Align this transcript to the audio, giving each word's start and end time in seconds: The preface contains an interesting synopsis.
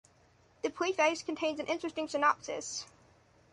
The 0.63 0.71
preface 0.71 1.21
contains 1.21 1.59
an 1.59 1.67
interesting 1.67 2.07
synopsis. 2.07 2.87